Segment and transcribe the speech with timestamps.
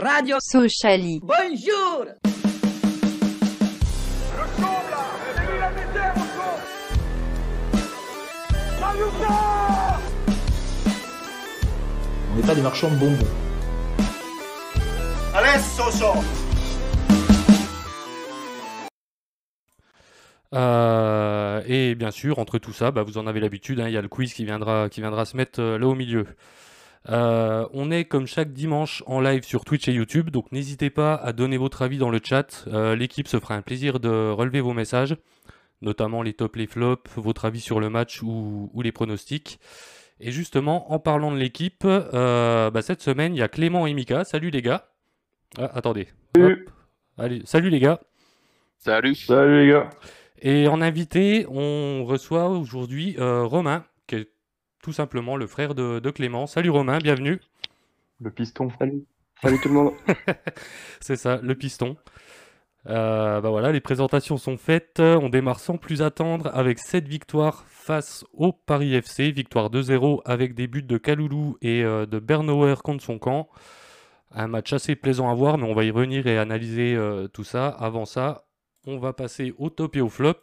[0.00, 1.20] Radio Sociali.
[1.22, 2.06] Bonjour
[12.30, 13.18] On n'est pas des marchands de bonbons.
[20.54, 23.98] Euh, et bien sûr, entre tout ça, bah, vous en avez l'habitude, hein, il y
[23.98, 26.26] a le quiz qui viendra, qui viendra se mettre euh, là au milieu.
[27.08, 31.14] Euh, on est comme chaque dimanche en live sur Twitch et YouTube, donc n'hésitez pas
[31.14, 32.64] à donner votre avis dans le chat.
[32.68, 35.16] Euh, L'équipe se fera un plaisir de relever vos messages,
[35.80, 39.58] notamment les tops, les flops, votre avis sur le match ou, ou les pronostics.
[40.20, 43.94] Et justement, en parlant de l'équipe, euh, bah, cette semaine, il y a Clément et
[43.94, 44.24] Mika.
[44.24, 44.88] Salut les gars.
[45.58, 46.06] Ah, attendez.
[46.36, 46.68] Salut.
[47.18, 48.00] Allez, salut les gars.
[48.78, 49.16] Salut.
[49.16, 49.90] Salut les gars.
[50.40, 54.28] Et en invité, on reçoit aujourd'hui euh, Romain, qui est
[54.82, 56.46] tout simplement le frère de, de Clément.
[56.46, 57.40] Salut Romain, bienvenue.
[58.20, 58.68] Le piston.
[58.78, 59.04] Salut.
[59.40, 59.92] Salut tout le monde.
[61.00, 61.96] C'est ça, le piston.
[62.88, 64.98] Euh, bah voilà, les présentations sont faites.
[64.98, 69.30] On démarre sans plus attendre avec cette victoire face au Paris FC.
[69.30, 73.48] Victoire 2-0 avec des buts de Kaloulou et euh, de Bernauer contre son camp.
[74.32, 77.44] Un match assez plaisant à voir, mais on va y revenir et analyser euh, tout
[77.44, 77.68] ça.
[77.68, 78.46] Avant ça,
[78.86, 80.38] on va passer au top et au flop.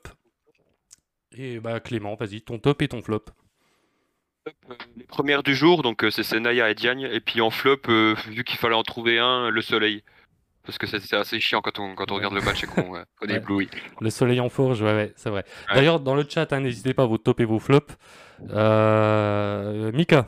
[1.33, 3.25] Et bah Clément, vas-y, ton top et ton flop.
[4.69, 7.07] Euh, Les premières du jour, donc euh, c'est Senaya et Diagne.
[7.11, 10.03] Et puis en flop, euh, vu qu'il fallait en trouver un, le soleil.
[10.65, 12.95] Parce que c'est c'est assez chiant quand on, quand on regarde le match et qu'on
[12.95, 13.37] euh, qu'on est Ouais.
[13.37, 13.69] ébloui.
[14.01, 15.43] Le soleil en forge, ouais, ouais, c'est vrai.
[15.69, 15.75] Ouais.
[15.75, 17.97] D'ailleurs, dans le chat, hein, n'hésitez pas à vos top et vos flops.
[18.51, 20.27] Euh, Mika,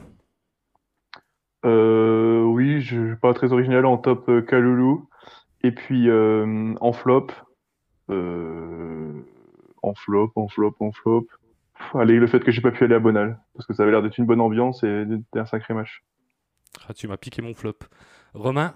[1.66, 5.08] Euh, oui, je suis pas très original en top euh, Kaloulou.
[5.64, 7.28] Et puis euh, en flop.
[8.10, 9.12] euh,
[9.84, 11.28] en flop, en flop, en flop.
[11.82, 13.40] Pff, Allez, le fait que j'ai pas pu aller à Bonal.
[13.56, 16.04] Parce que ça avait l'air d'être une bonne ambiance et d'être un sacré match.
[16.88, 17.80] Ah, tu m'as piqué mon flop.
[18.34, 18.76] Romain,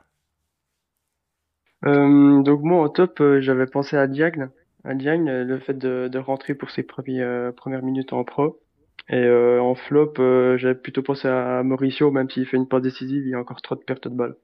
[1.85, 4.49] Euh, donc moi en top, euh, j'avais pensé à Diagne.
[4.83, 8.23] À Diagne, euh, le fait de, de rentrer pour ses premiers, euh, premières minutes en
[8.25, 8.61] pro.
[9.09, 12.81] Et euh, en flop, euh, j'avais plutôt pensé à Mauricio, même s'il fait une passe
[12.83, 14.35] décisive, il y a encore trop de pertes de balles.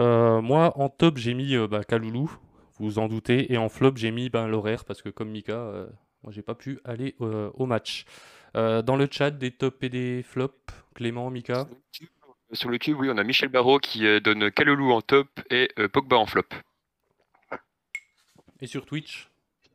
[0.00, 2.30] Euh, moi en top, j'ai mis euh, bah, Kaloulou,
[2.78, 3.52] vous vous en doutez.
[3.52, 5.86] Et en flop, j'ai mis ben, l'horaire parce que comme Mika, euh,
[6.22, 8.04] moi j'ai pas pu aller euh, au match.
[8.56, 10.54] Euh, dans le chat, des tops et des flops,
[10.94, 11.66] Clément, Mika.
[12.52, 15.70] Sur le cube, oui, on a Michel Barrault qui euh, donne Kalulu en top et
[15.78, 16.42] euh, Pogba en flop.
[18.60, 19.28] Et sur Twitch,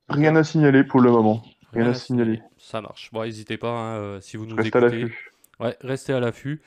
[0.10, 1.44] Rien à signaler pour le moment.
[1.74, 2.42] Rien rien à signaler.
[2.58, 3.12] Ça marche.
[3.12, 5.02] Bon, n'hésitez pas hein, euh, si vous nous Reste à écoutez.
[5.02, 5.32] l'affût.
[5.60, 6.62] Ouais, restez à l'affût.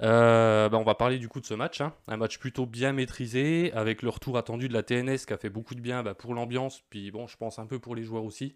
[0.00, 1.80] Euh, bah, on va parler du coup de ce match.
[1.82, 1.92] hein.
[2.06, 5.50] Un match plutôt bien maîtrisé, avec le retour attendu de la TNS qui a fait
[5.50, 8.24] beaucoup de bien bah, pour l'ambiance, puis bon, je pense un peu pour les joueurs
[8.24, 8.54] aussi.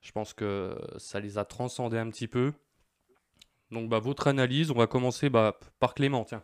[0.00, 2.52] Je pense que ça les a transcendés un petit peu.
[3.70, 6.42] Donc bah, votre analyse, on va commencer bah, par Clément, tiens.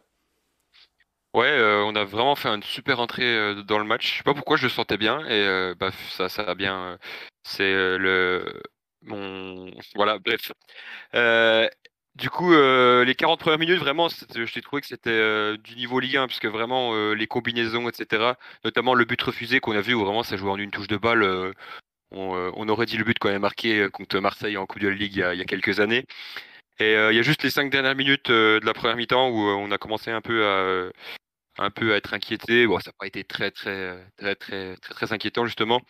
[1.34, 4.12] Ouais, euh, on a vraiment fait une super entrée euh, dans le match.
[4.12, 6.98] Je sais pas pourquoi je le sentais bien et euh, bah, ça, ça a bien.
[7.42, 7.64] c'est
[7.98, 8.62] le
[9.02, 10.52] mon voilà, bref.
[12.14, 16.16] Du coup, les 40 premières minutes, vraiment, c'était- j'ai trouvé que c'était du niveau Ligue
[16.16, 18.36] 1, puisque vraiment les combinaisons, etc.
[18.64, 20.96] Notamment le but refusé qu'on a vu, où vraiment ça jouait en une touche de
[20.96, 21.52] balle.
[22.12, 24.82] Euh, on, on aurait dit le but qu'on avait marqué euh, contre Marseille en Coupe
[24.82, 26.04] de la Ligue il y a, il y a quelques années.
[26.78, 29.38] Et euh, il y a juste les cinq dernières minutes de la première mi-temps où
[29.38, 30.90] on a commencé un peu à,
[31.58, 32.66] un peu à être inquiété.
[32.66, 35.80] Bon, ça n'a pas été très, très, très, très, très, très inquiétant, justement.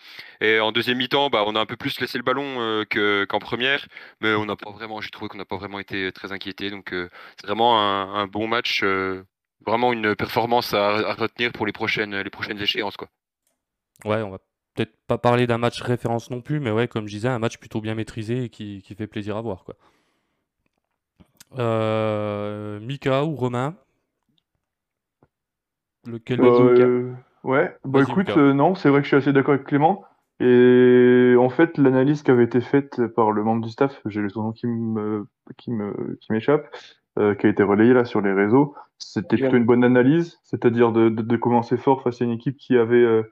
[0.42, 3.24] Et en deuxième mi-temps, bah, on a un peu plus laissé le ballon euh, que,
[3.24, 3.86] qu'en première,
[4.20, 6.70] mais on n'a pas vraiment, j'ai trouvé qu'on n'a pas vraiment été très inquiété.
[6.70, 7.08] Donc, euh,
[7.40, 9.24] c'est vraiment un, un bon match, euh,
[9.66, 13.08] vraiment une performance à, à retenir pour les prochaines, les prochaines échéances, quoi.
[14.04, 14.38] Ouais, on va
[14.74, 17.58] peut-être pas parler d'un match référence non plus, mais ouais, comme je disais, un match
[17.58, 19.74] plutôt bien maîtrisé et qui, qui fait plaisir à voir, quoi.
[21.58, 23.76] Euh, Mika ou Romain?
[26.06, 26.44] Lequel deux?
[26.46, 27.12] Euh,
[27.44, 30.04] ouais, bah écoute, euh, non, c'est vrai que je suis assez d'accord avec Clément.
[30.40, 34.42] Et en fait, l'analyse qui avait été faite par le membre du staff, j'ai son
[34.42, 36.66] nom qui me, qui me, qui m'échappe,
[37.20, 40.90] euh, qui a été relayé là sur les réseaux, c'était plutôt une bonne analyse, c'est-à-dire
[40.90, 43.22] de, de, de commencer fort face à une équipe qui avait euh,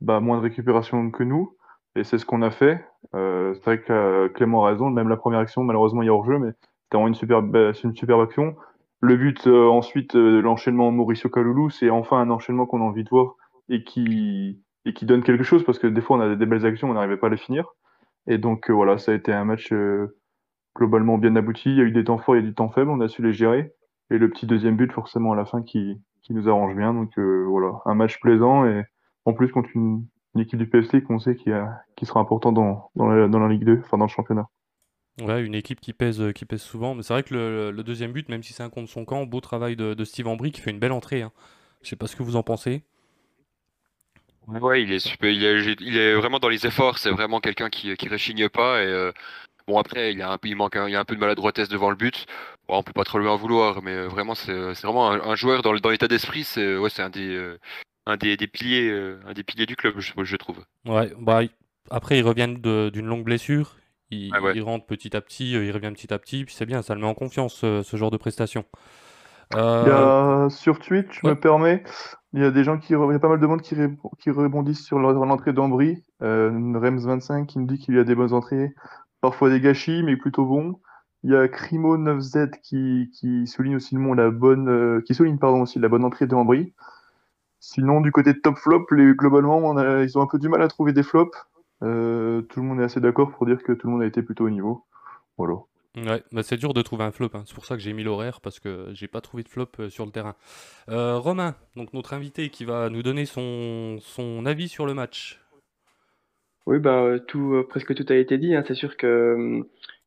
[0.00, 1.56] bah, moins de récupération que nous.
[1.96, 2.84] Et c'est ce qu'on a fait.
[3.14, 6.08] Euh, c'est vrai que euh, Clément a raison, même la première action, malheureusement, il y
[6.08, 6.50] a hors-jeu, mais
[6.84, 8.56] c'était vraiment bah, une superbe action.
[9.00, 13.04] Le but, euh, ensuite, euh, l'enchaînement Mauricio Kaloulou, c'est enfin un enchaînement qu'on a envie
[13.04, 13.34] de voir
[13.68, 16.66] et qui, et qui donne quelque chose parce que des fois, on a des belles
[16.66, 17.66] actions, on n'arrivait pas à les finir.
[18.26, 19.72] Et donc, euh, voilà, ça a été un match
[20.76, 21.70] globalement bien abouti.
[21.70, 23.00] Il y a eu des temps forts, il y a eu des temps faibles, on
[23.00, 23.72] a su les gérer.
[24.10, 26.92] Et le petit deuxième but, forcément, à la fin, qui, qui nous arrange bien.
[26.92, 28.84] Donc, voilà, un match plaisant et
[29.24, 32.52] en plus contre une, une équipe du PST qu'on sait qui, a, qui sera important
[32.52, 34.48] dans, dans, la, dans la Ligue 2, enfin dans le championnat.
[35.20, 36.94] Ouais, une équipe qui pèse, qui pèse souvent.
[36.94, 39.26] Mais c'est vrai que le, le deuxième but, même si c'est un contre son camp,
[39.26, 41.22] beau travail de, de Steve Ambry qui fait une belle entrée.
[41.22, 41.32] hein.
[41.82, 42.82] Je sais pas ce que vous en pensez.
[44.48, 46.98] Ouais, il est super, il est, il est vraiment dans les efforts.
[46.98, 48.82] C'est vraiment quelqu'un qui, qui réchigne pas.
[48.82, 49.12] Et euh,
[49.68, 51.90] bon, après, il, a un, il manque, un, il a un peu de maladroitesse devant
[51.90, 52.26] le but.
[52.68, 54.52] Bon, on peut pas trop lui en vouloir, mais euh, vraiment, c'est
[54.82, 56.44] vraiment un, joueur dans, dans l'état d'esprit.
[56.44, 57.58] C'est ouais, c'est un des, euh,
[58.10, 58.90] un des, des piliers,
[59.26, 60.64] un des piliers du club, je, je trouve.
[60.86, 61.40] Ouais, bah
[61.90, 63.76] après, il revient d'une longue blessure.
[64.10, 66.94] Il, il, rentre petit à petit, il revient petit à petit, puis c'est bien, ça
[66.94, 68.64] le met en confiance ce, genre de prestation.
[69.54, 70.48] Euh...
[70.48, 71.84] sur Twitch, je me permets,
[72.32, 73.74] il y a des gens qui, il y a pas mal de monde qui,
[74.20, 76.04] qui rebondissent sur l'entrée d'Ambry.
[76.22, 78.72] Euh, Rems25 qui nous dit qu'il y a des bonnes entrées,
[79.20, 80.80] parfois des gâchis, mais plutôt bons.
[81.22, 85.62] Il y a Crimo9Z qui, qui souligne aussi le la bonne, euh, qui souligne pardon
[85.62, 86.72] aussi la bonne entrée de Ambry.
[87.60, 90.48] Sinon, du côté de top flop, les, globalement, on a, ils ont un peu du
[90.48, 91.36] mal à trouver des flops.
[91.82, 94.22] Euh, tout le monde est assez d'accord pour dire que tout le monde a été
[94.22, 94.84] plutôt au niveau.
[95.36, 95.54] Voilà.
[95.96, 97.42] Ouais, bah c'est dur de trouver un flop, hein.
[97.46, 99.90] c'est pour ça que j'ai mis l'horaire, parce que j'ai pas trouvé de flop euh,
[99.90, 100.36] sur le terrain.
[100.88, 105.40] Euh, Romain, donc notre invité qui va nous donner son, son avis sur le match.
[106.66, 108.54] Oui, bah, tout, presque tout a été dit.
[108.54, 108.62] Hein.
[108.66, 109.62] C'est sûr que,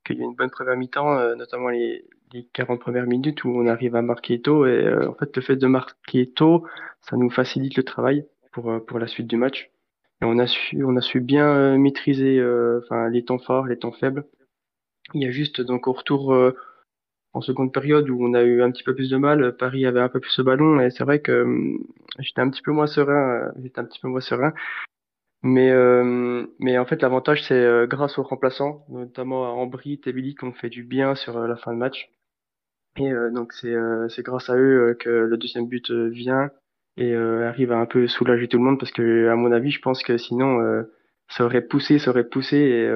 [0.06, 3.68] qu'il y a une bonne première mi-temps, notamment les, les 40 premières minutes où on
[3.68, 4.65] arrive à marquer tôt.
[4.65, 6.65] Et en fait, le fait de marquer tôt,
[7.01, 9.71] ça nous facilite le travail pour, pour la suite du match.
[10.21, 12.44] Et on a su, on a su bien maîtriser
[12.83, 14.25] enfin, les temps forts, les temps faibles.
[15.13, 16.56] Il y a juste donc au retour euh,
[17.33, 20.00] en seconde période où on a eu un petit peu plus de mal, Paris avait
[20.00, 21.77] un peu plus de ballon et c'est vrai que euh,
[22.19, 24.53] j'étais un petit peu moins serein, euh, j'étais un petit peu moins serein.
[25.45, 25.74] Mais
[26.59, 30.69] mais en fait l'avantage c'est grâce aux remplaçants, notamment à Ambry, Tebili qui ont fait
[30.69, 32.09] du bien sur la fin de match.
[32.98, 33.74] Et donc c'est
[34.10, 36.51] c'est grâce à eux que le deuxième but vient
[36.98, 39.81] et arrive à un peu soulager tout le monde parce que à mon avis je
[39.81, 40.60] pense que sinon
[41.28, 42.88] ça aurait poussé, ça aurait poussé et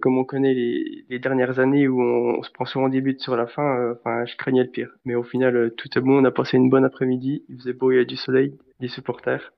[0.00, 3.36] comme on connaît les, les, dernières années où on, se prend souvent des buts sur
[3.36, 4.90] la fin, euh, enfin, je craignais le pire.
[5.04, 6.20] Mais au final, euh, tout est bon.
[6.20, 7.44] On a passé une bonne après-midi.
[7.48, 9.52] Il faisait beau, il y avait du soleil, des supporters.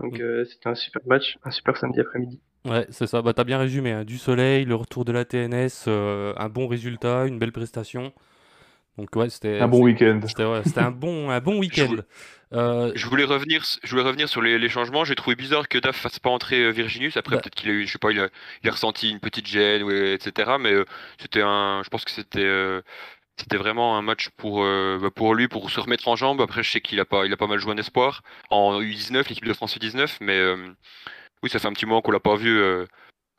[0.00, 0.22] Donc mm.
[0.22, 2.40] euh, c'était un super match, un super samedi après-midi.
[2.64, 3.22] Ouais, c'est ça.
[3.22, 3.92] Bah, t'as bien résumé.
[3.92, 4.04] Hein.
[4.04, 8.12] Du soleil, le retour de la TNS, un bon résultat, une belle prestation.
[8.98, 10.20] Donc ouais, c'était un bon week-end.
[10.26, 11.96] C'était un bon, un bon week-end.
[12.52, 15.04] Euh, je voulais revenir, je voulais revenir sur les, changements.
[15.04, 17.16] J'ai trouvé bizarre que Daf fasse pas entrer euh, Virginius.
[17.16, 17.42] Après, bah.
[17.42, 20.52] peut-être qu'il a eu, je sais pas, il a, ressenti une petite gêne, etc.
[20.60, 20.84] Mais euh,
[21.18, 22.48] c'était un, je pense que c'était,
[23.36, 26.40] c'était vraiment un match pour, bah, pour lui, pour se remettre en jambe.
[26.40, 29.28] Après, je sais qu'il a pas, il a pas mal joué en espoir en U19,
[29.28, 30.18] l'équipe de France U19.
[30.20, 30.40] Mais
[31.42, 32.62] oui, ça fait un petit moment qu'on l'a pas vu.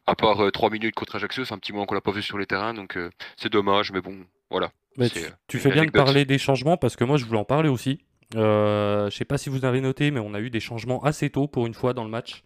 [0.07, 2.37] à part 3 minutes contre Ajaccio, c'est un petit moment qu'on l'a pas vu sur
[2.37, 2.97] les terrains, donc
[3.37, 4.71] c'est dommage, mais bon, voilà.
[5.47, 7.99] tu, fais bien de parler des changements parce que moi je voulais en parler aussi.
[8.35, 11.29] Euh, je sais pas si vous avez noté, mais on a eu des changements assez
[11.29, 12.43] tôt pour une fois dans le match.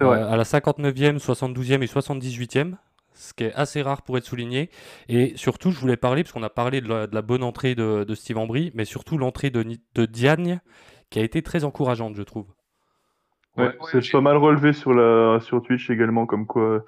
[0.00, 0.18] Vrai.
[0.18, 2.74] Euh, à la 59e, 72e et 78e,
[3.14, 4.70] ce qui est assez rare pour être souligné.
[5.08, 8.36] Et surtout, je voulais parler, parce qu'on a parlé de la, bonne entrée de, Steve
[8.36, 9.64] Ambry, mais surtout l'entrée de,
[9.94, 10.60] de, Diagne,
[11.08, 12.46] qui a été très encourageante, je trouve.
[13.56, 16.84] Ouais, c'est pas mal relevé sur, la, sur Twitch également, comme quoi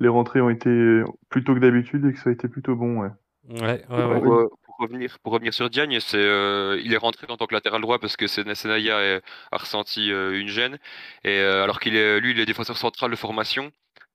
[0.00, 3.00] les rentrées ont été plutôt que d'habitude et que ça a été plutôt bon.
[3.02, 3.10] Ouais,
[3.50, 4.48] ouais, ouais
[4.80, 7.98] revenir, pour revenir sur Diagne, c'est, euh, il est rentré en tant que latéral droit
[7.98, 9.20] parce que Senaya
[9.52, 10.78] a ressenti euh, une gêne.
[11.24, 13.70] Et euh, alors qu'il est, lui, il est défenseur central de formation.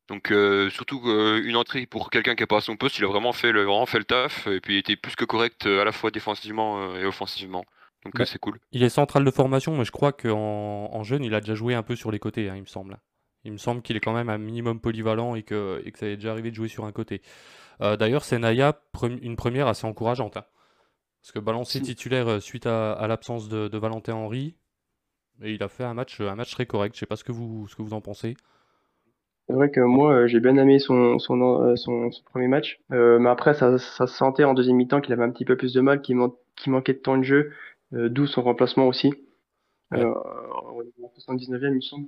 [0.07, 0.31] Donc
[0.69, 3.51] surtout une entrée pour quelqu'un qui n'est pas à son poste, il a vraiment fait
[3.51, 6.11] le, vraiment fait le taf et puis il était plus que correct à la fois
[6.11, 7.65] défensivement et offensivement.
[8.03, 8.59] Donc bah, c'est cool.
[8.71, 11.73] Il est central de formation, mais je crois qu'en en jeune, il a déjà joué
[11.73, 12.99] un peu sur les côtés, hein, il me semble.
[13.45, 16.05] Il me semble qu'il est quand même un minimum polyvalent et que, et que ça
[16.05, 17.23] est déjà arrivé de jouer sur un côté.
[17.79, 20.37] D'ailleurs, Senaya, une première assez encourageante.
[20.37, 20.45] Hein.
[21.25, 24.55] Parce que balancé titulaire euh, suite à, l'absence de, Valentin Henry,
[25.41, 26.93] et il a fait un match, un match très correct.
[26.93, 28.37] Je sais pas ce que vous, ce que vous en pensez.
[29.47, 32.79] C'est vrai que moi, euh, j'ai bien aimé son, son, euh, son, premier match.
[32.91, 35.73] mais après, ça, ça, se sentait en deuxième mi-temps qu'il avait un petit peu plus
[35.73, 37.51] de mal, qu'il manquait de temps de jeu,
[37.91, 39.11] d'où son remplacement aussi.
[39.89, 40.03] Ouais.
[40.03, 42.07] 79e, il me semble.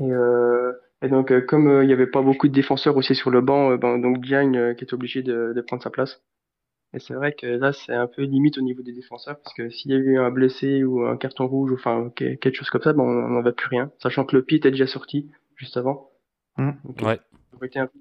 [0.00, 0.10] Et,
[1.08, 4.20] donc, comme il n'y avait pas beaucoup de défenseurs aussi sur le banc, ben, donc
[4.20, 6.22] Diagne qui est obligé de, de prendre sa place.
[6.92, 9.70] Et c'est vrai que là, c'est un peu limite au niveau des défenseurs, parce que
[9.70, 12.82] s'il y a eu un blessé ou un carton rouge, ou enfin quelque chose comme
[12.82, 13.92] ça, ben, on n'en va plus rien.
[13.98, 16.10] Sachant que le pied était déjà sorti juste avant.
[16.56, 16.70] Mmh.
[17.02, 17.20] ouais.
[17.72, 17.98] Ça un peu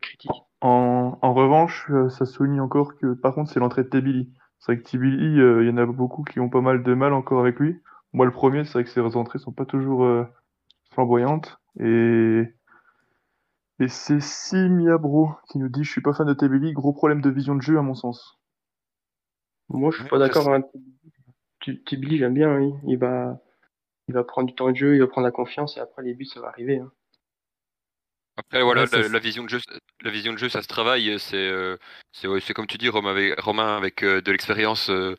[0.00, 0.30] critique.
[0.60, 4.32] En, en, revanche, euh, ça souligne encore que par contre, c'est l'entrée de Tebili.
[4.58, 6.94] C'est vrai que Tebili, euh, il y en a beaucoup qui ont pas mal de
[6.94, 7.80] mal encore avec lui.
[8.12, 10.24] Moi, le premier, c'est vrai que ses entrées sont pas toujours euh,
[10.92, 11.58] flamboyantes.
[11.80, 12.44] Et
[13.80, 17.30] et c'est Simiabro qui nous dit Je suis pas fan de Tebeli, gros problème de
[17.30, 18.38] vision de jeu à mon sens.
[19.68, 20.48] Moi je suis pas d'accord.
[20.48, 20.62] Hein.
[21.66, 22.72] J'aime bien, oui.
[22.86, 23.40] il, va,
[24.08, 26.14] il va prendre du temps de jeu, il va prendre la confiance et après les
[26.14, 26.78] buts ça va arriver.
[26.78, 26.92] Hein.
[28.36, 29.60] Après voilà, la, vision de jeu,
[30.02, 31.18] la vision de jeu, ça se travaille.
[31.20, 31.76] C'est, euh,
[32.12, 34.90] c'est, comme tu dis, Romain avec, Romain, avec euh, de l'expérience.
[34.90, 35.16] Euh,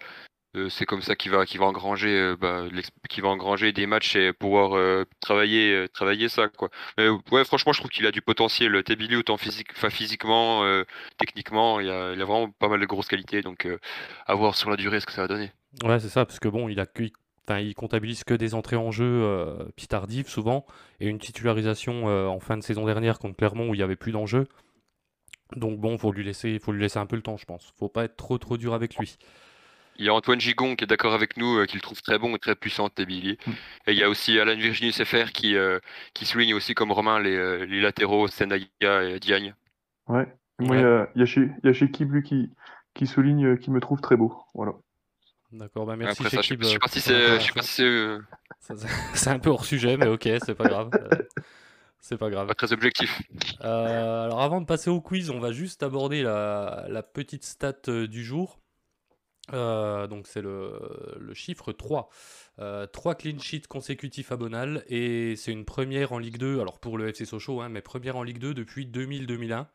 [0.70, 2.66] c'est comme ça qu'il va, qu'il va engranger, euh, bah,
[3.18, 6.70] va engranger des matchs et pouvoir euh, travailler, euh, travailler ça, quoi.
[6.98, 8.84] Mais, euh, ouais, franchement, je trouve qu'il a du potentiel.
[8.84, 10.84] Tebili, autant physique, physiquement, euh,
[11.18, 13.42] techniquement, il a, vraiment pas mal de grosses qualités.
[13.42, 13.80] Donc, euh,
[14.28, 15.52] à voir sur la durée ce que ça va donner.
[15.84, 16.86] Ouais, c'est ça, parce que bon, il a
[17.48, 20.66] enfin, il comptabilise que des entrées en jeu euh, tardives souvent,
[21.00, 23.96] et une titularisation euh, en fin de saison dernière contre Clermont où il y avait
[23.96, 24.48] plus d'enjeux.
[25.56, 27.74] Donc bon, faut lui laisser, faut lui laisser un peu le temps, je pense.
[27.78, 29.18] Faut pas être trop trop dur avec lui.
[29.98, 32.36] Il y a Antoine Gigon qui est d'accord avec nous, euh, qu'il trouve très bon
[32.36, 33.38] et très puissant, Tebili.
[33.46, 33.52] Mm.
[33.88, 35.80] Et il y a aussi Alan Virginus FR qui, euh,
[36.14, 38.66] qui souligne aussi, comme Romain, les, euh, les latéraux, Senaya
[39.04, 39.56] et Diagne.
[40.08, 40.26] Ouais.
[40.60, 40.82] Moi, Ouais.
[40.82, 42.50] il y a, il y a chez, chez Kib, lui, qui,
[42.94, 44.34] qui souligne, qui me trouve très beau.
[44.54, 44.74] Voilà.
[45.52, 48.20] D'accord, bah merci Après ça, je je sais pas si c'est, c'est euh,
[48.60, 50.90] c'est- C'est un peu hors sujet, mais ok, c'est pas grave.
[52.00, 52.48] C'est pas grave.
[52.48, 53.22] pas très objectif.
[53.62, 57.74] Euh, alors avant de passer au quiz, on va juste aborder la, la petite stat
[58.08, 58.60] du jour.
[59.54, 60.80] Euh, donc c'est le,
[61.20, 62.10] le chiffre 3.
[62.60, 66.80] Euh, 3 clean sheets consécutifs à Bonal et c'est une première en Ligue 2, alors
[66.80, 69.68] pour le FC Sochaux, hein, mais première en Ligue 2 depuis 2000-2001.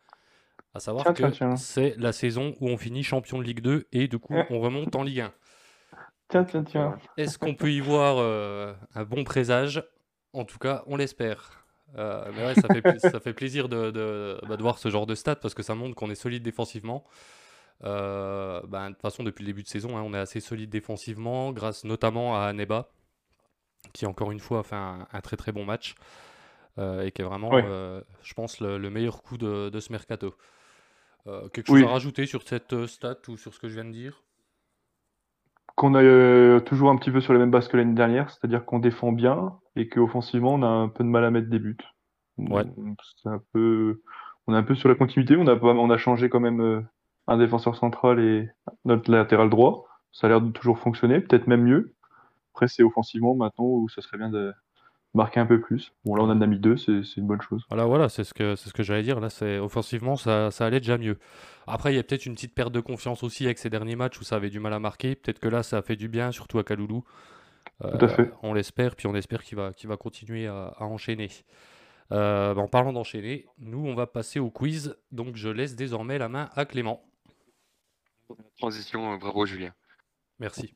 [0.73, 1.57] À savoir Tiens, que tiens, tiens.
[1.57, 4.95] c'est la saison où on finit champion de Ligue 2 et du coup on remonte
[4.97, 5.33] en Ligue 1.
[6.29, 6.97] Tiens, tiens, tiens.
[7.17, 9.85] Est-ce qu'on peut y voir euh, un bon présage?
[10.33, 11.65] En tout cas, on l'espère.
[11.97, 15.07] Euh, mais ouais, ça fait, ça fait plaisir de, de- bah, de voir ce genre
[15.07, 17.05] de stats parce que ça montre qu'on est solide défensivement.
[17.85, 20.71] Euh, bah, de toute façon, depuis le début de saison, hein, on est assez solide
[20.71, 22.89] défensivement, grâce notamment à Neba,
[23.93, 25.95] qui encore une fois a fait un, un très très bon match
[26.79, 29.93] euh, et qui est vraiment, euh, je pense, le, le meilleur coup de, de ce
[29.93, 30.35] mercato.
[31.53, 31.85] Quelque chose Oui.
[31.85, 34.23] à rajouter sur cette stat ou sur ce que je viens de dire?
[35.77, 38.65] Qu'on a euh, toujours un petit peu sur les mêmes bases que l'année dernière, c'est-à-dire
[38.65, 41.77] qu'on défend bien et qu'offensivement, on a un peu de mal à mettre des buts.
[42.37, 42.65] Ouais.
[43.23, 44.03] C'est un peu,
[44.47, 45.37] on est un peu sur la continuité.
[45.37, 46.87] On a, on a changé quand même
[47.31, 48.51] un défenseur central et
[48.85, 49.87] notre latéral droit.
[50.13, 51.95] Ça a l'air de toujours fonctionner, peut-être même mieux.
[52.53, 54.53] Après, c'est offensivement maintenant où ça serait bien de
[55.15, 55.93] marquer un peu plus.
[56.05, 57.65] Bon, là, on en a mis deux, c'est une bonne chose.
[57.69, 59.21] Voilà, voilà, c'est ce que, c'est ce que j'allais dire.
[59.21, 61.19] Là, c'est offensivement, ça, ça allait déjà mieux.
[61.69, 64.21] Après, il y a peut-être une petite perte de confiance aussi avec ces derniers matchs
[64.21, 65.15] où ça avait du mal à marquer.
[65.15, 67.05] Peut-être que là, ça a fait du bien, surtout à Kaloulou.
[67.81, 68.33] Tout à fait.
[68.43, 71.31] On l'espère, puis on espère qu'il va, qu'il va continuer à, à enchaîner.
[72.13, 74.97] Euh, bah, en parlant d'enchaîner, nous, on va passer au quiz.
[75.13, 77.03] Donc, je laisse désormais la main à Clément.
[78.59, 79.73] Transition, euh, bravo Julien.
[80.39, 80.75] Merci.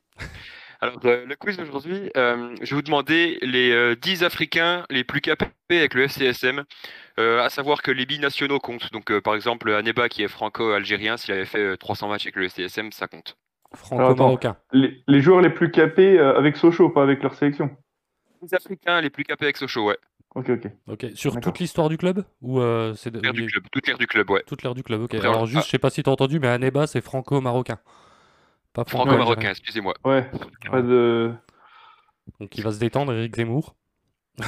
[0.81, 5.03] Alors, euh, le quiz d'aujourd'hui, euh, je vais vous demander les euh, 10 Africains les
[5.03, 6.63] plus capés avec le FCSM,
[7.17, 8.91] euh, à savoir que les binationaux comptent.
[8.91, 12.35] Donc, euh, par exemple, Aneba qui est franco-algérien, s'il avait fait euh, 300 matchs avec
[12.35, 13.37] le FCSM, ça compte.
[13.73, 14.57] Franco-marocain.
[14.71, 17.75] Les, les joueurs les plus capés euh, avec Sochaux, pas avec leur sélection.
[18.41, 19.97] Les Africains les plus capés avec Sochaux, ouais.
[20.35, 20.67] Ok, ok.
[20.87, 21.05] Ok.
[21.15, 23.87] Sur toute l'histoire du club ou euh, c'est de- L'ère ou du les- club, toute
[23.87, 24.43] l'ère du club, ouais.
[24.45, 25.13] toute l'ère du club Ok.
[25.15, 25.63] Après, Alors, juste, ah.
[25.65, 27.79] je sais pas si tu as entendu, mais Aneba, c'est franco-marocain.
[28.73, 29.93] Pas Franco-marocain, excusez-moi.
[30.03, 30.29] Ouais,
[30.69, 31.33] pas de.
[32.39, 33.75] Donc, il va se détendre, Eric Zemmour.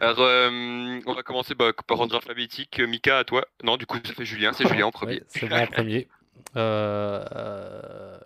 [0.00, 2.80] Alors, euh, on va commencer bah, par ordre alphabétique.
[2.80, 3.46] Mika, à toi.
[3.62, 5.14] Non, du coup, ça fait Julien, c'est Julien en premier.
[5.14, 6.08] Ouais, c'est moi en premier.
[6.56, 8.18] Euh,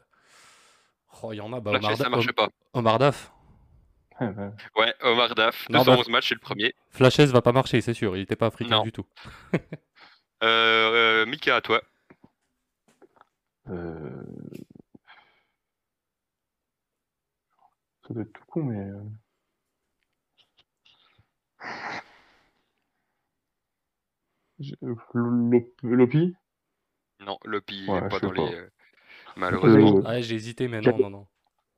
[1.22, 1.60] Oh, il y en a.
[1.60, 2.48] Bah, Omar, ça marche pas.
[2.72, 3.30] Omar Daf.
[4.76, 6.74] Ouais, Omar Daf, Non, 211 matchs, c'est le premier.
[6.90, 8.16] Flashes va pas marcher, c'est sûr.
[8.16, 8.82] Il était pas africain Non.
[8.82, 9.06] du tout.
[9.54, 9.58] Euh,
[10.42, 11.82] euh, Mika, à toi.
[13.68, 14.22] Euh,
[18.06, 18.88] Ça doit être tout con, mais.
[24.58, 24.74] Je-
[25.82, 26.34] Lopi?
[27.20, 28.42] Non, Lopi, Ouais, pas dans pas.
[28.50, 28.64] les.
[29.36, 29.96] Malheureusement.
[29.98, 31.26] Euh, Ouais, j'ai hésité, mais non, non, non.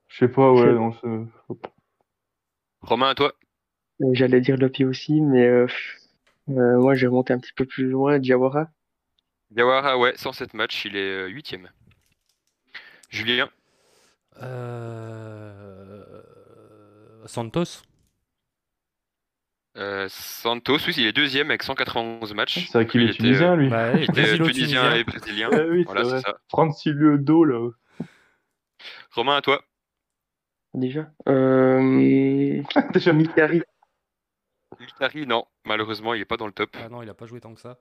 [0.09, 1.57] Je sais pas, ouais, non, c'est-
[2.83, 3.33] Romain, à toi.
[4.01, 5.67] Euh, J'allais dire Lopi aussi, mais euh,
[6.51, 8.69] euh, moi j'ai remonté un petit peu plus loin, Diawara.
[9.51, 11.69] Diawara, ouais, 107 matchs, il est 8ème.
[13.11, 13.51] Julien,
[14.43, 16.03] Euh,
[17.27, 17.83] Santos.
[19.77, 22.67] euh, Santos, oui, il est deuxième avec 191 matchs.
[22.67, 23.69] C'est vrai qu'il Il est était, tunisien, lui.
[23.69, 25.51] Bah, Il était tunisien et brésilien.
[25.53, 26.39] Ah oui, Voilà, c'est ça.
[27.19, 27.71] Do, là.
[29.12, 29.62] Romain, à toi.
[30.75, 31.11] Déjà.
[31.29, 32.62] Euh,
[32.93, 33.25] Déjà mis.
[33.25, 33.62] Mikari.
[34.81, 36.76] Mitari, non, malheureusement, il est pas dans le top.
[36.83, 37.79] Ah non, il a pas joué tant que ça.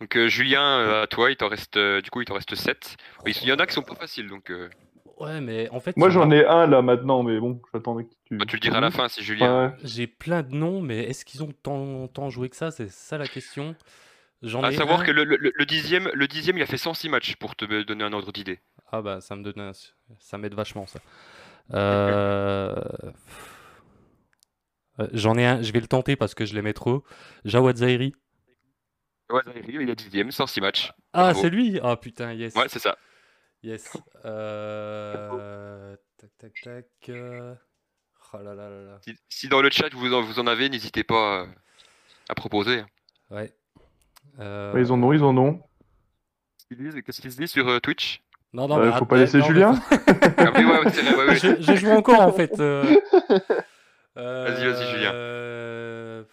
[0.00, 2.54] Donc euh, Julien, euh, à toi, il t'en reste, euh, du coup, il t'en reste
[2.54, 2.96] 7.
[3.26, 4.70] Il y en a qui sont pas faciles, donc euh,
[5.18, 8.36] Ouais, mais en fait, Moi, j'en ai un, là, maintenant, mais bon, j'attendais que tu.
[8.36, 9.66] bah, tu le diras à la fin si Julien.
[9.68, 9.74] Ouais.
[9.82, 12.70] J'ai plein de noms, mais est-ce qu'ils ont tant, tant joué que ça?
[12.70, 13.74] C'est ça la question.
[14.42, 16.76] J'en À ai savoir un- que le, le- le dixième, le dixième, il a fait
[16.78, 18.60] 106 matchs pour te donner un ordre d'idée.
[18.92, 19.72] Ah bah ça me donne un-
[20.20, 21.00] ça m'aide vachement ça.
[21.74, 22.74] Euh,
[25.00, 27.04] euh, J'en ai un, je vais le tenter parce que je l'aimais trop.
[27.44, 28.14] Jawad Zahiri.
[29.30, 30.92] Ouais, il est dixième, 106 matchs.
[31.12, 31.78] Ah, c'est lui?
[31.82, 32.54] Ah putain, yes.
[32.54, 32.96] Ouais, c'est ça.
[33.62, 33.96] Yes.
[34.24, 36.86] Euh, Tac, tac, tac.
[37.10, 38.98] Oh là là là là.
[39.04, 41.46] Si, si dans le chat vous en, vous en avez, n'hésitez pas à,
[42.30, 42.82] à proposer.
[43.30, 43.52] Ouais.
[44.38, 45.54] Euh, Ils en ont, ils en ont.
[45.58, 48.22] Qu'est-ce qu'ils disent- Qu'est-ce qu'ils se disent sur euh, Twitch?
[48.58, 49.80] Non, non, Euh, faut pas laisser non, Julien
[50.36, 51.36] Ah oui, ouais, c'est vrai, ouais, ouais.
[51.36, 52.58] je, je joue encore en fait.
[52.58, 52.82] euh.
[54.16, 55.12] Vas-y, vas-y, Julien.
[55.14, 56.24] Euh,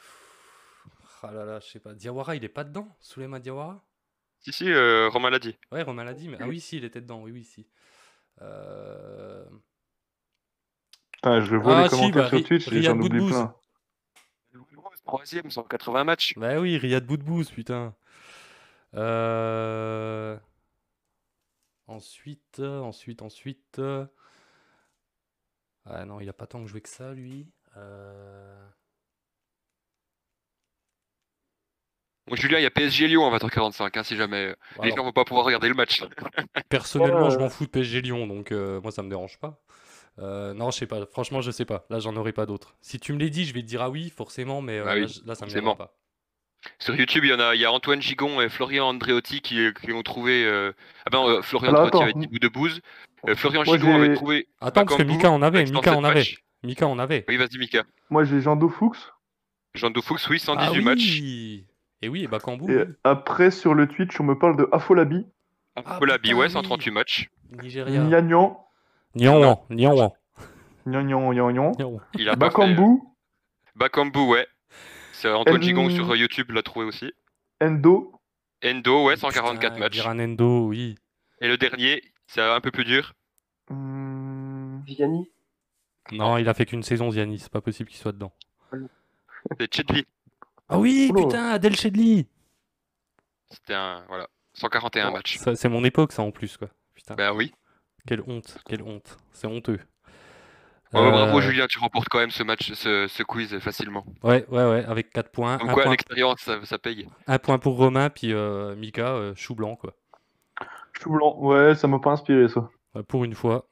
[1.22, 1.94] Ah là là, je sais pas.
[1.94, 2.88] Diawara, il est pas dedans?
[3.00, 3.84] Souleyman Diawara?
[4.40, 5.56] Si, si, euh, Romain l'a dit.
[5.72, 7.22] Ouais, Romain l'a dit, mais ah oui, si, il était dedans.
[7.22, 7.68] Oui, oui, si.
[8.42, 9.44] Euh...
[11.14, 13.32] Putain, je vois Ah, les si, commentaires bah, sur Twitch j'en oublie Boudbouz.
[13.32, 13.54] plein.
[15.06, 16.34] Troisième, 180 matchs.
[16.38, 17.94] Bah oui, Riyad Boudbouz, putain.
[18.96, 20.38] Euh...
[21.88, 23.80] Ensuite, euh, ensuite, ensuite.
[23.80, 24.06] euh,
[25.86, 27.48] Ah non, il a pas tant que joué que ça, lui.
[27.78, 28.68] Euh...
[32.28, 35.04] Bon, Julien, il y a PSG Lyon à 20h45, hein, si jamais euh, les gens
[35.04, 36.02] vont pas pouvoir regarder le match.
[36.70, 39.62] personnellement, je Euh, m'en fous de PSG Lyon, donc euh, moi, ça me dérange pas.
[40.20, 41.06] Euh, non, je sais pas.
[41.08, 41.86] Franchement, je sais pas.
[41.90, 42.78] Là, j'en aurai pas d'autres.
[42.82, 44.94] Si tu me les dis, je vais te dire ah oui, forcément, mais euh, Ah
[44.96, 45.98] oui, là, là, ça me viendra pas.
[46.80, 49.68] Sur YouTube, il y en a, il y a Antoine Gigon et Florian Andreotti qui,
[49.82, 50.46] qui ont trouvé.
[50.46, 50.72] euh,
[51.06, 52.04] Ah ben, euh, Florian Alors, Andreotti attends.
[52.04, 52.82] avec Thibaut de Bouze.
[53.28, 54.48] Euh, Florian Moi, Gigon avait trouvé.
[54.62, 55.64] Attends, parce que Mika en avait.
[55.66, 56.26] Mika en 107 avait.
[56.64, 57.26] Mika en avait.
[57.28, 57.84] Oui, vas-y, Mika.
[58.10, 59.12] Moi, j'ai Jean Fuchs.
[59.76, 61.20] Jean Dofoux, oui, 118 Ah matchs.
[62.02, 62.72] Et oui, et Bakambu.
[62.74, 65.26] Et après, sur le Twitch, on me parle de Afolabi,
[65.76, 66.52] Ah, Afolabi, putain, ouais, oui.
[66.52, 67.30] 138 matchs.
[67.52, 68.00] Nigeria.
[68.02, 68.58] Nyagnan.
[69.16, 71.74] Nyagnan, Nyagnan, Nianwan.
[72.18, 73.02] Il a fait, Bakambu,
[73.76, 74.48] Bakambu, ouais.
[75.26, 77.12] C'est Antoine En- Gigon sur euh, YouTube l'a trouvé aussi.
[77.60, 78.12] Endo,
[78.64, 79.94] Endo, ouais, 144 Putain, matchs.
[79.94, 80.96] Viranendo, oui.
[81.42, 83.14] Et le dernier, c'est un peu plus dur.
[84.86, 85.32] Vianney
[86.12, 87.40] Non, il a fait qu'une saison, Ziani.
[87.40, 88.34] C'est pas possible qu'il soit dedans.
[89.60, 90.06] C'est Chedli.
[90.70, 92.28] Ah oui, putain, Adel Chedli.
[93.50, 94.06] C'était un.
[94.08, 94.28] Voilà.
[94.54, 95.40] 141 matchs.
[95.56, 96.70] C'est mon époque, ça, en plus, quoi.
[96.94, 97.52] Putain, Ben oui.
[98.06, 99.18] quelle honte, quelle honte.
[99.32, 99.80] C'est honteux.
[101.02, 104.06] Ouais, bravo Euh, Julien, tu remportes quand même ce match, ce, ce quiz facilement.
[104.24, 105.58] Ouais, ouais, ouais, avec 4 points.
[105.58, 107.08] Comme Un quoi, point, l'expérience, ça, ça paye.
[107.28, 109.94] un point pour Romain, puis euh, Mika, euh, chou blanc, quoi.
[111.02, 111.36] chou blanc.
[111.40, 112.70] Ouais, ça m'a pas inspiré, ça.
[113.08, 113.68] Pour une fois.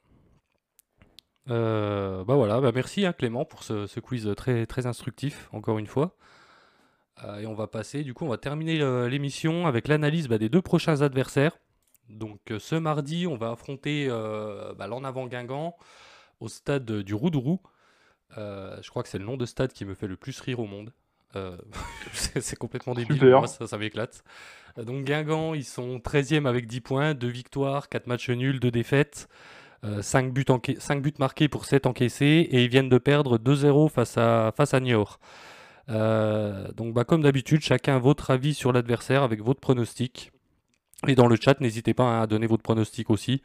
[1.50, 5.78] Euh, bah voilà, bah merci hein, Clément pour ce, ce quiz très, très instructif, encore
[5.78, 6.16] une fois.
[7.22, 10.38] Euh, et on va passer, du coup, on va terminer euh, l'émission avec l'analyse bah,
[10.38, 11.56] des deux prochains adversaires.
[12.08, 15.76] Donc ce mardi, on va affronter euh, bah, l'en avant Guingamp
[16.40, 17.60] au stade du Roudourou.
[18.38, 20.60] Euh, je crois que c'est le nom de stade qui me fait le plus rire
[20.60, 20.92] au monde.
[21.36, 21.56] Euh,
[22.12, 24.22] c'est complètement débile, moi ça, ça m'éclate.
[24.78, 28.70] Euh, Donc Guingamp, ils sont 13e avec 10 points, 2 victoires, 4 matchs nuls, 2
[28.70, 29.28] défaites.
[30.00, 33.90] 5, buts enca- 5 buts marqués pour 7 encaissés et ils viennent de perdre 2-0
[33.90, 35.20] face à, face à Niort.
[35.90, 40.32] Euh, donc bah, comme d'habitude, chacun votre avis sur l'adversaire avec votre pronostic.
[41.06, 43.42] Et dans le chat, n'hésitez pas hein, à donner votre pronostic aussi.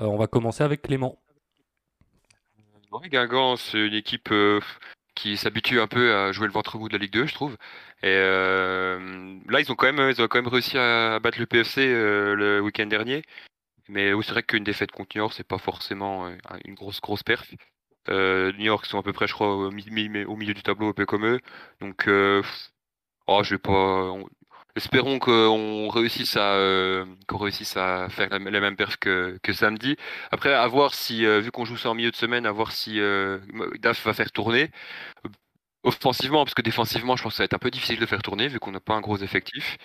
[0.00, 1.18] Euh, on va commencer avec Clément.
[2.94, 4.60] Ouais, Guingamp, c'est une équipe euh,
[5.16, 7.54] qui s'habitue un peu à jouer le ventre mou de la Ligue 2, je trouve.
[8.02, 9.98] Et euh, là, ils ont quand même,
[10.46, 13.22] réussi à battre le PFC euh, le week-end dernier.
[13.88, 16.28] Mais oui, c'est vrai qu'une défaite contre Niort, c'est pas forcément
[16.64, 17.52] une grosse grosse perf.
[18.08, 21.26] Niort, qui sont à peu près, je crois, au milieu du tableau, un peu comme
[21.26, 21.40] eux.
[21.80, 22.42] Donc, euh,
[23.26, 24.14] oh, je vais pas.
[24.80, 29.38] On- Espérons qu'on réussisse à euh, qu'on réussisse à faire la, la même perf que,
[29.42, 29.96] que samedi.
[30.32, 32.72] Après, à voir si, euh, vu qu'on joue ça en milieu de semaine, à voir
[32.72, 33.38] si euh,
[33.80, 34.70] Daf va faire tourner.
[35.84, 38.22] Offensivement, parce que défensivement, je pense que ça va être un peu difficile de faire
[38.22, 39.76] tourner, vu qu'on n'a pas un gros effectif.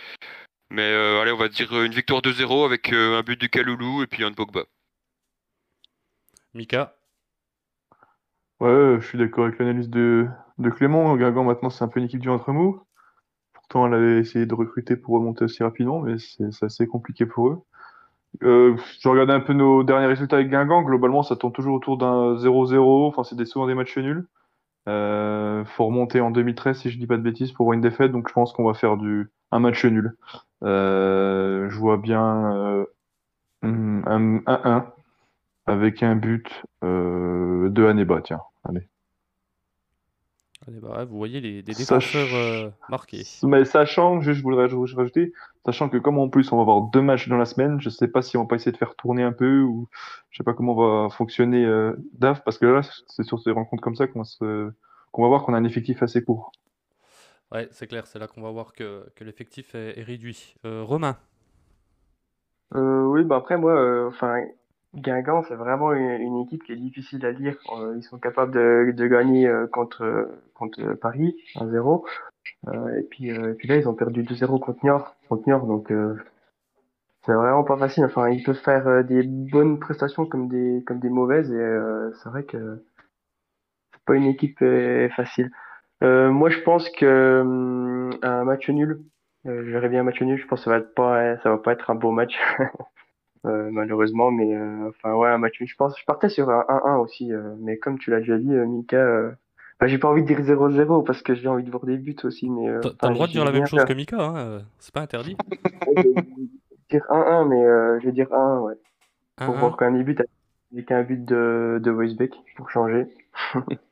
[0.71, 4.03] Mais euh, allez, on va dire une victoire 2-0 avec euh, un but de Kaloulou
[4.03, 4.65] et puis un de Pogba.
[6.53, 6.95] Mika?
[8.61, 10.27] Ouais, je suis d'accord avec l'analyse de,
[10.59, 11.15] de Clément.
[11.17, 12.81] Guingamp, maintenant, c'est un peu une équipe du ventre mou.
[13.73, 17.61] Elle avait essayé de recruter pour remonter aussi rapidement, mais c'est assez compliqué pour eux.
[18.43, 20.83] Euh, je regardais un peu nos derniers résultats avec Guingamp.
[20.83, 23.07] Globalement, ça tourne toujours autour d'un 0-0.
[23.07, 24.27] Enfin, c'est souvent des matchs nuls.
[24.87, 28.11] Euh, faut remonter en 2013, si je dis pas de bêtises, pour une défaite.
[28.11, 30.15] Donc, je pense qu'on va faire du, un match nul.
[30.63, 32.85] Euh, je vois bien euh,
[33.63, 34.85] un 1-1
[35.65, 38.41] avec un but de Aneba, tiens.
[38.63, 38.87] Allez.
[40.71, 43.23] Vous voyez les, des Sach- euh, marqués.
[43.43, 45.33] Mais sachant, juste, je voudrais aj- rajouter,
[45.65, 48.07] sachant que comme en plus on va avoir deux matchs dans la semaine, je sais
[48.07, 49.87] pas si on va pas essayer de faire tourner un peu ou
[50.29, 53.81] je sais pas comment va fonctionner euh, DAF parce que là c'est sur ces rencontres
[53.83, 54.71] comme ça qu'on va, se-
[55.11, 56.51] qu'on va voir qu'on a un effectif assez court.
[57.51, 60.53] Ouais, c'est clair, c'est là qu'on va voir que, que l'effectif est, est réduit.
[60.65, 61.17] Euh, Romain.
[62.75, 64.43] Euh, oui, bah après, moi, euh, enfin,
[64.95, 67.57] Guingamp, c'est vraiment une, équipe qui est difficile à lire.
[67.73, 72.03] Euh, ils sont capables de, de gagner euh, contre, contre Paris, 1-0.
[72.67, 75.65] Euh, et puis, euh, et puis là, ils ont perdu 2-0 contre Niort, contre Niort.
[75.65, 76.15] Donc, euh,
[77.25, 78.05] c'est vraiment pas facile.
[78.05, 82.29] Enfin, ils peuvent faire euh, des bonnes prestations comme des, comme des mauvaises, et c'est
[82.29, 82.83] vrai que
[83.93, 84.63] c'est pas une équipe
[85.15, 85.51] facile.
[86.01, 89.01] Moi, je pense que hum, un match nul,
[89.45, 90.37] verrais bien un match nul.
[90.37, 92.37] Je pense que ça va être pas, ça va pas être un beau match,
[93.43, 94.31] malheureusement.
[94.31, 95.57] Mais euh, enfin, ouais, un match.
[95.63, 97.31] Je pense, je partais sur un 1-1 aussi.
[97.33, 99.31] euh, mais comme tu l'as déjà dit, euh, Mika, euh,
[99.79, 102.15] bah, j'ai pas envie de dire 0-0 parce que j'ai envie de voir des buts
[102.23, 102.49] aussi.
[102.49, 103.87] Mais euh, T'as le droit de dire la même chose faire.
[103.87, 105.37] que Mika, hein, euh, c'est pas interdit.
[105.97, 106.01] Je
[106.95, 108.73] vais dire 1-1, mais euh, je vais dire 1 ouais.
[109.37, 109.59] Pour 1-1.
[109.59, 110.17] voir quand même les buts
[110.73, 113.05] avec un but de, de Weisbeck pour changer.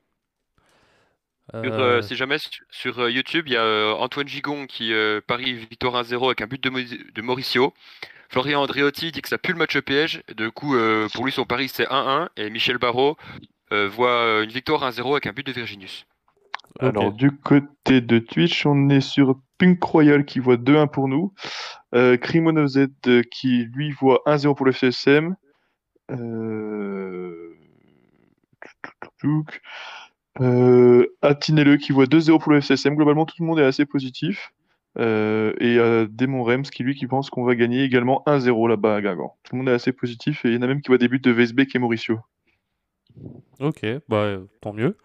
[1.51, 2.37] Sur, Euh, euh, si jamais
[2.69, 6.41] sur, euh, YouTube, il y a euh, Antoine Gigon qui euh, parie victoire 1-0 avec
[6.41, 7.73] un but de, Mo- de Mauricio.
[8.29, 10.21] Florian Andreotti dit que ça pue le match piège.
[10.35, 12.27] Du coup, euh, pour lui, son pari c'est 1-1.
[12.35, 13.15] Et Michel Barrault
[13.71, 16.05] euh, voit euh, une victoire 1-0 avec un but de Virginius.
[16.79, 21.33] Alors, du côté de Twitch, on est sur Pink Royal qui voit 2-1 pour nous.
[21.95, 25.35] Euh, Crimonov Z euh, qui, lui, voit 1-0 pour le FCSM.
[26.11, 27.55] Euh...
[30.41, 32.95] Euh, Atinelle qui voit 2-0 pour le FCSM.
[32.95, 34.53] Globalement, tout le monde est assez positif.
[34.99, 38.95] Euh, et euh, Démon Rems qui, lui, qui pense qu'on va gagner également 1-0 là-bas
[38.95, 39.37] à Guingamp.
[39.43, 41.07] Tout le monde est assez positif et il y en a même qui voient des
[41.07, 42.19] buts de Weisbeck et Mauricio.
[43.59, 44.97] Ok, bah tant mieux.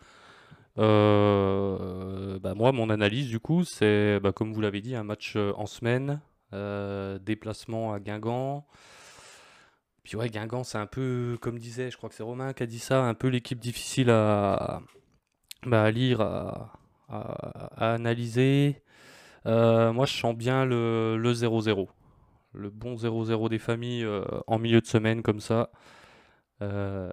[0.79, 5.35] Euh, bah, moi, mon analyse du coup, c'est bah, comme vous l'avez dit, un match
[5.37, 6.21] euh, en semaine,
[7.21, 8.67] déplacement à Guingamp.
[10.05, 12.67] Puis ouais, Guingamp, c'est un peu, comme disait, je crois que c'est Romain qui a
[12.67, 14.83] dit ça, un peu l'équipe difficile à,
[15.67, 16.73] bah, à lire, à,
[17.77, 18.83] analyser.
[19.47, 21.89] Euh, moi, je sens bien le le 0-0.
[22.55, 25.71] Le bon 0-0 des familles euh, en milieu de semaine comme ça.
[26.63, 27.11] Euh,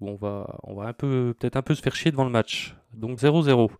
[0.00, 2.30] où on va, on va un peu, peut-être un peu se faire chier devant le
[2.30, 2.76] match.
[2.94, 3.70] Donc 0-0.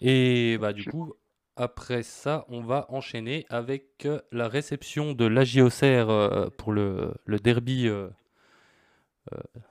[0.00, 1.14] Et bah du coup,
[1.56, 7.88] après ça, on va enchaîner avec la réception de euh, pour le, derby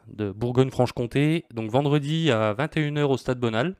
[0.07, 1.45] de Bourgogne-Franche-Comté.
[1.53, 3.75] Donc vendredi à 21h au Stade Bonal.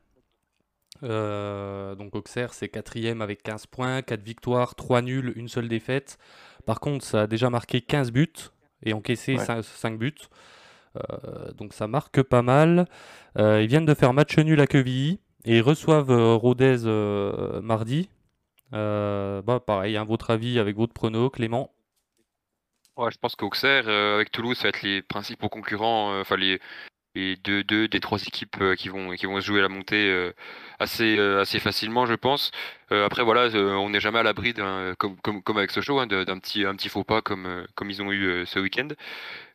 [1.04, 6.18] Euh, donc Auxerre, c'est quatrième avec 15 points, 4 victoires, 3 nuls, une seule défaite.
[6.66, 8.34] Par contre, ça a déjà marqué 15 buts
[8.84, 9.62] et encaissé Ouais.
[9.62, 10.14] 5, buts.
[10.96, 12.88] Euh, donc ça marque pas mal.
[13.38, 17.62] Euh, ils viennent de faire match nul à Quevilly et ils reçoivent euh, Rodez euh,
[17.62, 18.10] mardi.
[18.74, 21.72] Euh, bah pareil, hein, votre avis avec votre prono, Clément?
[22.96, 26.36] Ouais, je pense qu'Auxerre, euh, avec Toulouse, ça va être les principaux concurrents, euh, enfin
[26.38, 26.60] les,
[27.16, 30.32] les deux, deux des trois équipes euh, qui vont, qui vont se jouer la montée
[30.80, 32.52] assez, assez facilement, je pense.
[32.92, 33.48] Après, voilà,
[33.80, 34.54] on n'est jamais à l'abri,
[35.00, 38.02] comme, comme, avec Sochaux, hein, de- d'un petit, un petit faux pas comme, comme ils
[38.04, 38.90] ont eu ce week-end.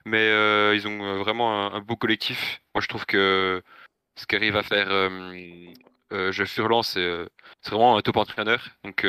[0.07, 0.29] Mais
[0.77, 2.61] ils ont vraiment un, beau collectif.
[2.75, 3.63] Moi, je trouve que
[4.17, 7.27] ce qu'arrive à faire euh, Furlan, c'est
[7.67, 8.65] vraiment un top entraîneur.
[8.85, 9.07] Donc,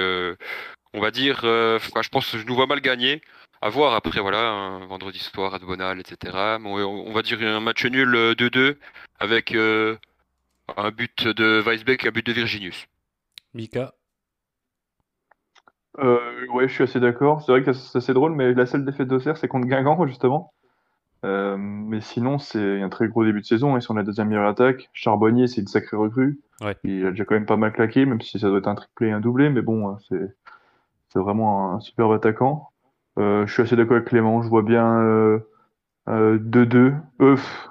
[0.93, 3.21] on va dire, je pense que je nous vois mal gagner.
[3.61, 6.57] À voir après, voilà, un vendredi soir à Bonal, etc.
[6.63, 8.77] On, on va dire un match nul euh, 2-2
[9.19, 9.97] avec euh,
[10.77, 12.87] un but de Weisbeck et un but de Virginius.
[13.53, 13.93] Mika?
[15.97, 17.41] Euh, ouais, je suis assez d'accord.
[17.41, 20.53] C'est vrai que c'est assez drôle, mais la seule défaite d'Auxerre, c'est contre Guingamp, justement.
[21.25, 23.75] Euh, mais sinon, c'est un très gros début de saison.
[23.75, 24.89] Ils sont la deuxième meilleure attaque.
[24.93, 26.39] Charbonnier, c'est une sacrée recrue.
[26.61, 26.77] Ouais.
[26.85, 29.07] Il a déjà quand même pas mal claqué, même si ça doit être un triplé
[29.07, 29.49] et un doublé.
[29.49, 30.33] Mais bon, c'est
[31.09, 32.69] c'est vraiment un superbe attaquant.
[33.19, 34.41] Euh, je suis assez d'accord avec Clément.
[34.41, 35.39] Je vois bien euh,
[36.09, 36.95] euh, 2-2.
[37.21, 37.69] Euh, pff,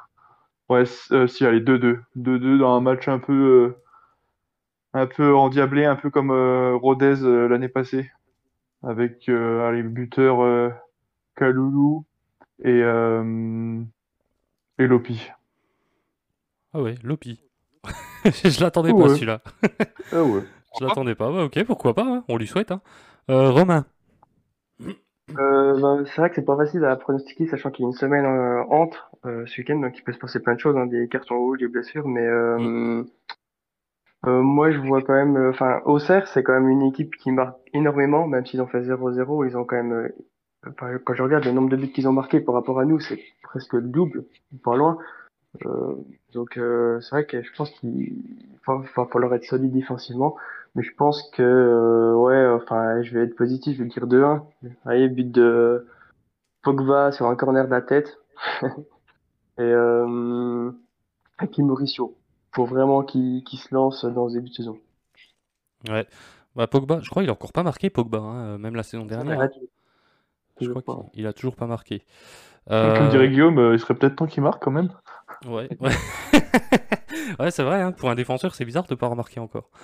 [0.68, 2.00] ouais, euh, si, allez, 2-2.
[2.16, 3.82] 2-2 dans un match un peu, euh,
[4.94, 8.10] un peu endiablé, un peu comme euh, Rodez euh, l'année passée.
[8.82, 10.70] Avec euh, allez, buteur euh,
[11.36, 12.04] Kaloulou
[12.64, 13.82] et, euh,
[14.78, 15.30] et Lopi.
[16.72, 17.40] Ah ouais, Lopi.
[18.44, 19.08] Je l'attendais pas Ouais.
[19.08, 19.40] celui-là.
[20.12, 20.42] Ah ouais.
[20.78, 21.30] Je l'attendais pas.
[21.32, 22.70] Bah, ok, pourquoi pas, hein, on lui souhaite.
[22.72, 22.80] hein.
[23.30, 23.86] Euh, Romain.
[25.36, 27.96] Euh, ben, c'est vrai que c'est pas facile à pronostiquer, sachant qu'il y a une
[27.96, 30.86] semaine euh, entre euh, ce week-end, donc il peut se passer plein de choses, hein,
[30.86, 33.02] des cartons rouges, des blessures, mais euh,
[34.26, 37.58] euh, moi je vois quand même, enfin, Auxerre, c'est quand même une équipe qui marque
[37.74, 40.10] énormément, même s'ils ont fait 0-0, ils ont quand même,
[40.78, 43.20] quand je regarde le nombre de buts qu'ils ont marqués par rapport à nous, c'est
[43.42, 44.24] presque le double,
[44.64, 44.98] pas loin.
[45.66, 45.94] Euh,
[46.32, 48.22] donc euh, c'est vrai que je pense qu'il
[48.66, 50.36] va, va falloir être solide défensivement,
[50.78, 54.42] mais je pense que euh, ouais, enfin je vais être positif, je vais dire 2-1.
[54.84, 55.88] Allez, but de
[56.62, 58.16] Pogba sur un corner de la tête
[58.62, 58.68] et
[59.58, 60.70] euh,
[61.58, 62.16] Mauricio.
[62.54, 64.78] Faut vraiment qu'il qu'il se lance dans ce début de saison.
[65.88, 66.06] Ouais.
[66.54, 69.04] Bah, Pogba, je crois qu'il a encore pas marqué Pogba, hein, euh, même la saison
[69.04, 69.40] dernière.
[69.40, 69.48] hein.
[70.60, 71.08] Je crois pas.
[71.10, 72.04] qu'il il a toujours pas marqué.
[72.68, 74.90] Comme Euh, dirait Guillaume, il serait peut-être temps qu'il marque quand même.
[75.44, 75.90] Ouais, ouais.
[77.38, 79.70] Ouais, c'est vrai, hein, pour un défenseur, c'est bizarre de pas remarquer encore.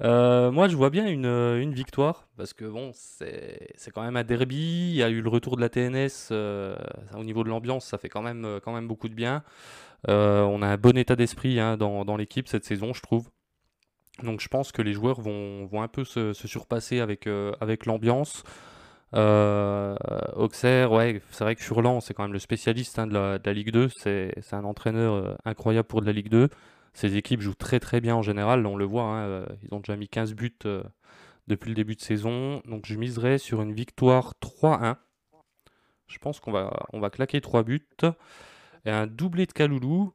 [0.00, 4.16] Euh, moi, je vois bien une, euh, une victoire, parce que bon, c'est quand même
[4.16, 4.90] un derby.
[4.90, 6.28] Il y a eu le retour de la TNS.
[6.30, 6.76] euh,
[7.16, 9.42] au niveau de l'ambiance, ça fait quand même, quand même beaucoup de bien.
[10.08, 13.28] On a un bon état d'esprit hein, dans, dans l'équipe cette saison, je trouve.
[14.22, 17.28] Donc, je pense que les joueurs vont, vont un peu se, se surpasser avec,
[17.60, 18.44] avec l'ambiance.
[19.14, 19.94] Euh,
[20.34, 23.70] Auxerre, ouais, c'est vrai que Furlan, c'est quand même le spécialiste hein, de la, Ligue
[23.70, 23.88] 2.
[23.88, 26.48] C'est un entraîneur euh, incroyable pour de la Ligue 2.
[26.94, 29.78] Ces équipes jouent très très bien en général, on le voit, hein, euh, ils ont
[29.78, 30.58] déjà mis 15 buts
[31.48, 32.62] depuis le début de saison.
[32.66, 34.96] Donc je miserais sur une victoire 3-1.
[36.06, 37.86] Je pense qu'on va, claquer 3 buts.
[38.84, 40.12] Et un doublé de Kaloulou.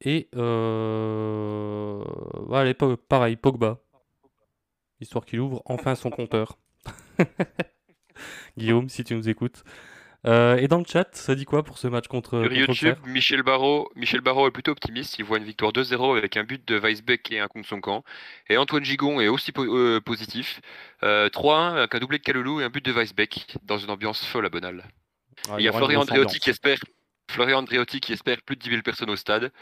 [0.00, 2.04] Et euh...
[3.08, 3.78] pareil, Pogba.
[5.00, 6.58] Histoire qu'il ouvre enfin son compteur.
[8.58, 9.62] Guillaume, si tu nous écoutes.
[10.26, 12.70] Euh, et dans le chat, ça dit quoi pour ce match contre, Sur contre YouTube,
[12.70, 15.16] Auxerre Michel Barrault, Michel Barrault est plutôt optimiste.
[15.20, 18.02] Il voit une victoire 2-0 avec un but de Weisbeck et un contre son camp.
[18.50, 20.60] Et Antoine Gigon est aussi po- euh, positif.
[21.04, 24.24] Euh, 3-1 avec un doublé de Kaloulou et un but de Weisbeck dans une ambiance
[24.24, 24.84] folle à Bonal.
[25.48, 26.78] Ah, Il y a Florian Andreotti qui espère,
[27.30, 29.52] Florian Andreotti qui espère plus de 10 000 personnes au stade.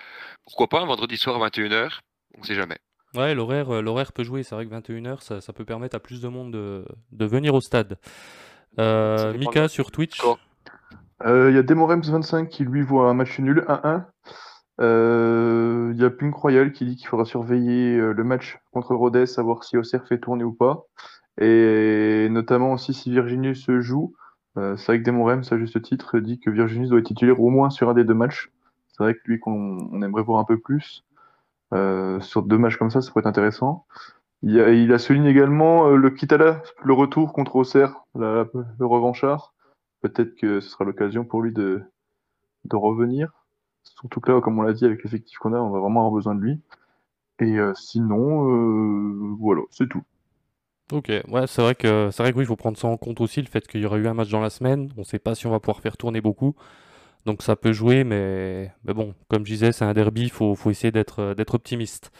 [0.46, 1.98] Pourquoi pas un vendredi soir à 21h
[2.38, 2.78] On sait jamais.
[3.14, 4.42] Ouais, l'horaire, euh, l'horaire peut jouer.
[4.42, 7.54] C'est vrai que 21h, ça, ça peut permettre à plus de monde de, de venir
[7.54, 7.98] au stade.
[8.78, 10.18] Euh, Mika de- sur Twitch.
[10.18, 10.38] score.
[11.24, 14.06] Euh, Il y a Demorems25 qui lui voit un match nul 1-1.
[14.80, 18.94] Euh, Il y a Punk Royal qui dit qu'il faudra surveiller euh, le match contre
[18.94, 20.84] Rodez, savoir si Auxerre fait tourner ou pas.
[21.40, 24.14] Et notamment aussi si Virginius se joue.
[24.58, 27.50] Euh, c'est vrai que Demorems, à juste titre, dit que Virginius doit être titulaire au
[27.50, 28.50] moins sur un des deux matchs.
[28.88, 31.04] C'est vrai que lui qu'on on aimerait voir un peu plus.
[31.74, 33.86] Euh, sur deux matchs comme ça, ça pourrait être intéressant.
[34.48, 38.46] Il, a, souligné également euh, le Kitala, le retour contre Auxerre, le
[38.80, 39.54] revanchard.
[40.02, 41.82] Peut-être que ce sera l'occasion pour lui de,
[42.72, 43.32] revenir.
[43.82, 46.12] Surtout que là, comme on l'a dit, avec l'effectif qu'on a, on va vraiment avoir
[46.12, 46.60] besoin de lui.
[47.40, 50.04] Et euh, sinon, euh, voilà, c'est tout.
[50.92, 53.20] Ok, ouais, c'est vrai que c'est vrai que oui, il faut prendre ça en compte
[53.20, 54.92] aussi, le fait qu'il y aurait eu un match dans la semaine.
[54.96, 56.54] On ne sait pas si on va pouvoir faire tourner beaucoup.
[57.24, 60.70] Donc ça peut jouer, mais, bon, comme je disais, c'est un derby, il faut, faut
[60.70, 62.12] essayer d'être d'être optimiste.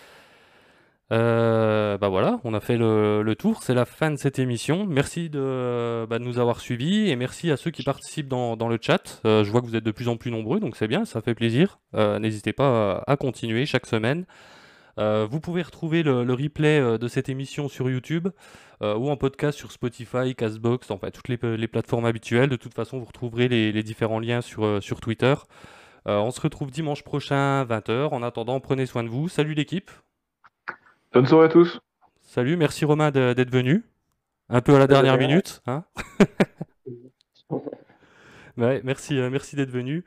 [1.12, 4.86] Euh, bah voilà, on a fait le, tour, c'est la fin de cette émission.
[4.86, 8.78] Merci de, bah, de nous avoir suivis et merci à ceux qui participent dans, le
[8.80, 9.20] chat.
[9.24, 11.20] Euh, je vois que vous êtes de plus en plus nombreux, donc c'est bien, ça
[11.20, 11.78] fait plaisir.
[11.94, 14.26] Euh, n'hésitez pas à, continuer chaque semaine.
[14.98, 18.28] Vous pouvez retrouver le, replay de cette émission sur YouTube
[18.80, 22.48] ou en podcast sur Spotify, Castbox, enfin toutes les, plateformes habituelles.
[22.48, 25.34] De toute façon, vous retrouverez les, différents liens sur, sur Twitter.
[26.06, 28.08] On se retrouve dimanche prochain, 20h.
[28.08, 29.28] En attendant, prenez soin de vous.
[29.28, 29.90] Salut l'équipe.
[31.16, 31.80] Bonne soirée à tous.
[32.20, 33.84] Salut, merci Romain d'être venu.
[34.50, 35.62] Un peu à la dernière minute.
[35.66, 35.82] Hein
[38.58, 40.04] Ouais, merci, euh, merci d'être venu.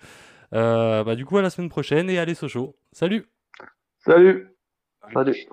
[0.54, 2.78] Euh, bah, du coup, à la semaine prochaine et allez Sochaux.
[2.92, 3.26] Salut
[3.98, 4.50] Salut
[5.12, 5.48] Salut.